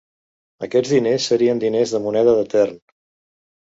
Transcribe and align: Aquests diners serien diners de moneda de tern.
Aquests 0.67 0.93
diners 0.93 1.27
serien 1.33 1.61
diners 1.65 1.93
de 1.97 2.03
moneda 2.09 2.37
de 2.41 2.49
tern. 2.55 2.85